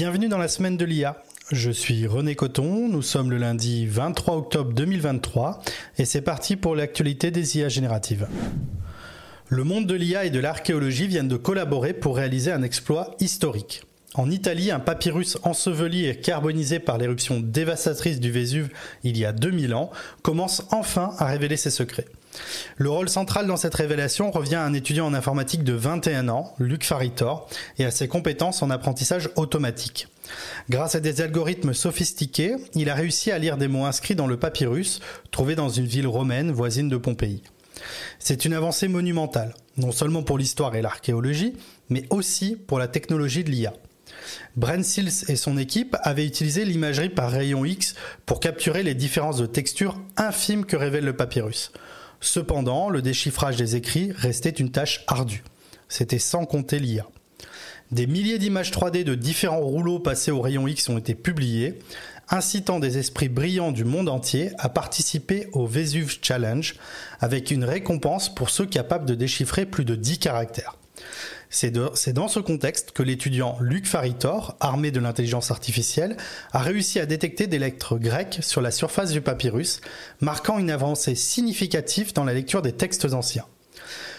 [0.00, 1.22] Bienvenue dans la semaine de l'IA.
[1.52, 5.60] Je suis René Coton, nous sommes le lundi 23 octobre 2023
[5.98, 8.26] et c'est parti pour l'actualité des IA génératives.
[9.50, 13.82] Le monde de l'IA et de l'archéologie viennent de collaborer pour réaliser un exploit historique.
[14.14, 18.70] En Italie, un papyrus enseveli et carbonisé par l'éruption dévastatrice du Vésuve
[19.04, 19.90] il y a 2000 ans
[20.22, 22.06] commence enfin à révéler ses secrets.
[22.76, 26.54] Le rôle central dans cette révélation revient à un étudiant en informatique de 21 ans,
[26.58, 27.48] Luc Faritor,
[27.78, 30.08] et à ses compétences en apprentissage automatique.
[30.68, 34.38] Grâce à des algorithmes sophistiqués, il a réussi à lire des mots inscrits dans le
[34.38, 37.42] papyrus, trouvé dans une ville romaine voisine de Pompéi.
[38.18, 41.54] C'est une avancée monumentale, non seulement pour l'histoire et l'archéologie,
[41.88, 43.72] mais aussi pour la technologie de l'IA.
[44.56, 47.94] Brent Sills et son équipe avaient utilisé l'imagerie par rayon X
[48.26, 51.72] pour capturer les différences de texture infimes que révèle le papyrus.
[52.20, 55.42] Cependant, le déchiffrage des écrits restait une tâche ardue.
[55.88, 57.06] C'était sans compter l'IA.
[57.90, 61.78] Des milliers d'images 3D de différents rouleaux passés au rayon X ont été publiés,
[62.28, 66.76] incitant des esprits brillants du monde entier à participer au Vesuve Challenge,
[67.20, 70.76] avec une récompense pour ceux capables de déchiffrer plus de 10 caractères.
[71.52, 76.16] C'est dans ce contexte que l'étudiant Luc Faritor, armé de l'intelligence artificielle,
[76.52, 79.80] a réussi à détecter des lettres grecques sur la surface du papyrus,
[80.20, 83.46] marquant une avancée significative dans la lecture des textes anciens.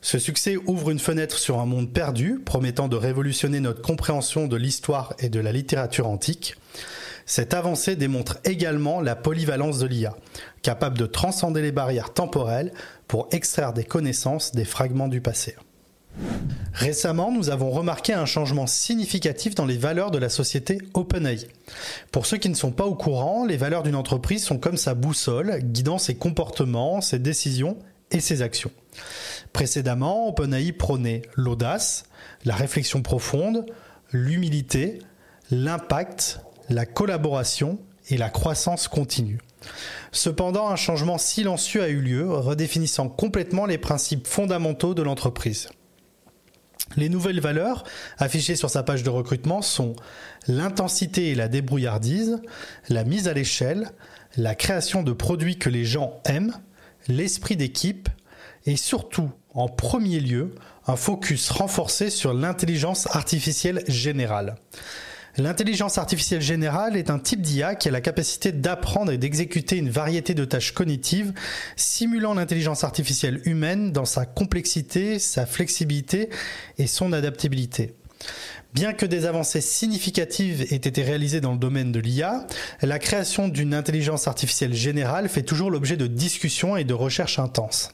[0.00, 4.56] Ce succès ouvre une fenêtre sur un monde perdu, promettant de révolutionner notre compréhension de
[4.56, 6.56] l'histoire et de la littérature antique.
[7.24, 10.16] Cette avancée démontre également la polyvalence de l'IA,
[10.62, 12.72] capable de transcender les barrières temporelles
[13.06, 15.54] pour extraire des connaissances des fragments du passé.
[16.72, 21.48] Récemment, nous avons remarqué un changement significatif dans les valeurs de la société OpenAI.
[22.10, 24.94] Pour ceux qui ne sont pas au courant, les valeurs d'une entreprise sont comme sa
[24.94, 27.76] boussole, guidant ses comportements, ses décisions
[28.10, 28.70] et ses actions.
[29.52, 32.04] Précédemment, OpenAI prônait l'audace,
[32.44, 33.66] la réflexion profonde,
[34.10, 35.00] l'humilité,
[35.50, 39.38] l'impact, la collaboration et la croissance continue.
[40.10, 45.68] Cependant, un changement silencieux a eu lieu, redéfinissant complètement les principes fondamentaux de l'entreprise.
[46.96, 47.84] Les nouvelles valeurs
[48.18, 49.94] affichées sur sa page de recrutement sont
[50.48, 52.40] l'intensité et la débrouillardise,
[52.88, 53.90] la mise à l'échelle,
[54.36, 56.54] la création de produits que les gens aiment,
[57.08, 58.08] l'esprit d'équipe
[58.66, 60.54] et surtout, en premier lieu,
[60.86, 64.56] un focus renforcé sur l'intelligence artificielle générale.
[65.38, 69.88] L'intelligence artificielle générale est un type d'IA qui a la capacité d'apprendre et d'exécuter une
[69.88, 71.32] variété de tâches cognitives,
[71.74, 76.28] simulant l'intelligence artificielle humaine dans sa complexité, sa flexibilité
[76.76, 77.94] et son adaptabilité.
[78.74, 82.46] Bien que des avancées significatives aient été réalisées dans le domaine de l'IA,
[82.82, 87.90] la création d'une intelligence artificielle générale fait toujours l'objet de discussions et de recherches intenses.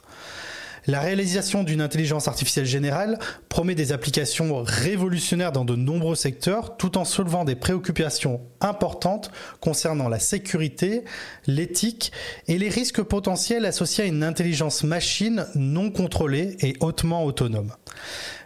[0.87, 3.19] La réalisation d'une intelligence artificielle générale
[3.49, 9.31] promet des applications révolutionnaires dans de nombreux secteurs tout en soulevant des préoccupations importantes
[9.61, 11.05] concernant la sécurité,
[11.47, 12.13] l'éthique
[12.47, 17.73] et les risques potentiels associés à une intelligence machine non contrôlée et hautement autonome.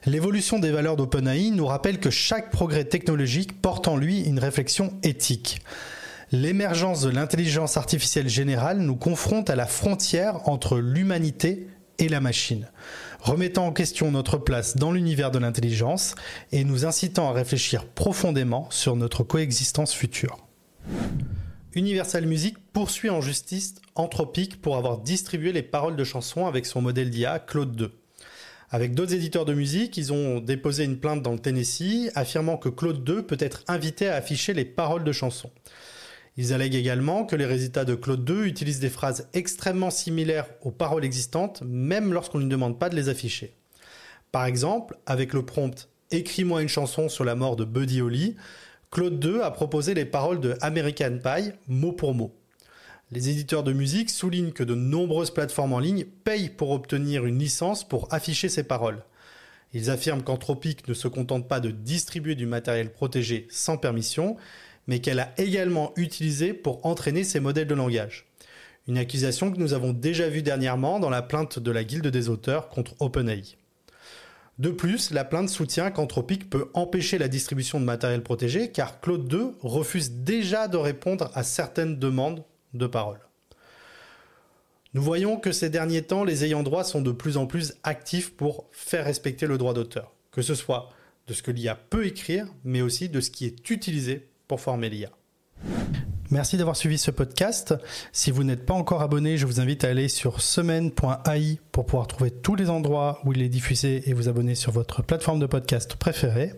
[0.06, 4.94] L'évolution des valeurs d'OpenAI nous rappelle que chaque progrès technologique porte en lui une réflexion
[5.02, 5.60] éthique.
[6.32, 11.68] L'émergence de l'intelligence artificielle générale nous confronte à la frontière entre l'humanité
[11.98, 12.70] et la machine,
[13.20, 16.14] remettant en question notre place dans l'univers de l'intelligence
[16.50, 20.38] et nous incitant à réfléchir profondément sur notre coexistence future.
[21.74, 26.82] Universal Music poursuit en justice Anthropic pour avoir distribué les paroles de chansons avec son
[26.82, 27.92] modèle d'IA Claude 2.
[28.70, 32.70] Avec d'autres éditeurs de musique, ils ont déposé une plainte dans le Tennessee affirmant que
[32.70, 35.50] Claude 2 peut être invité à afficher les paroles de chansons.
[36.36, 40.70] Ils allèguent également que les résultats de Claude 2 utilisent des phrases extrêmement similaires aux
[40.70, 43.54] paroles existantes, même lorsqu'on ne demande pas de les afficher.
[44.30, 48.36] Par exemple, avec le prompt Écris-moi une chanson sur la mort de Buddy Holly,
[48.90, 52.34] Claude 2 a proposé les paroles de American Pie mot pour mot.
[53.10, 57.38] Les éditeurs de musique soulignent que de nombreuses plateformes en ligne payent pour obtenir une
[57.38, 59.02] licence pour afficher ces paroles.
[59.72, 64.36] Ils affirment qu'Anthropic ne se contente pas de distribuer du matériel protégé sans permission,
[64.86, 68.26] mais qu'elle a également utilisé pour entraîner ses modèles de langage.
[68.88, 72.28] Une accusation que nous avons déjà vue dernièrement dans la plainte de la Guilde des
[72.28, 73.56] auteurs contre OpenAI.
[74.58, 79.26] De plus, la plainte soutient qu'Anthropic peut empêcher la distribution de matériel protégé car Claude
[79.26, 82.44] 2 refuse déjà de répondre à certaines demandes
[82.74, 83.20] de parole.
[84.94, 88.36] Nous voyons que ces derniers temps, les ayants droit sont de plus en plus actifs
[88.36, 90.90] pour faire respecter le droit d'auteur, que ce soit
[91.28, 94.28] de ce que l'IA peut écrire, mais aussi de ce qui est utilisé
[94.60, 95.10] former l'IA.
[96.32, 97.74] Merci d'avoir suivi ce podcast.
[98.10, 102.06] Si vous n'êtes pas encore abonné, je vous invite à aller sur semaine.ai pour pouvoir
[102.06, 105.46] trouver tous les endroits où il est diffusé et vous abonner sur votre plateforme de
[105.46, 106.54] podcast préférée.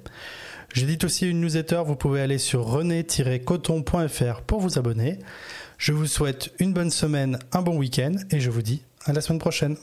[0.73, 5.19] J'édite aussi une newsletter, vous pouvez aller sur rené-coton.fr pour vous abonner.
[5.77, 9.21] Je vous souhaite une bonne semaine, un bon week-end et je vous dis à la
[9.21, 9.77] semaine prochaine.